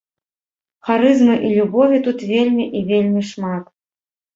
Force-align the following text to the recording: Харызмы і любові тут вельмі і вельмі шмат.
Харызмы 0.87 1.35
і 1.47 1.53
любові 1.59 2.03
тут 2.11 2.27
вельмі 2.33 2.65
і 2.77 2.87
вельмі 2.93 3.21
шмат. 3.33 3.75